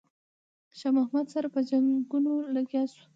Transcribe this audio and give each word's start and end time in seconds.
شاه 0.77 0.93
محمود 0.97 1.27
سره 1.33 1.47
په 1.53 1.59
جنګونو 1.69 2.33
لګیا 2.55 2.83
شو. 2.93 3.03